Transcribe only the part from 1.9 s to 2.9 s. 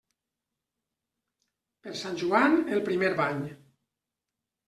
Sant Joan, el